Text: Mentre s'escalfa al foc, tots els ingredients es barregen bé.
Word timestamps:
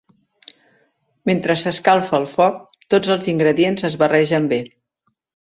Mentre 1.29 1.55
s'escalfa 1.63 2.15
al 2.21 2.25
foc, 2.31 2.57
tots 2.95 3.13
els 3.17 3.31
ingredients 3.35 3.87
es 3.93 4.01
barregen 4.07 4.51
bé. 4.57 4.61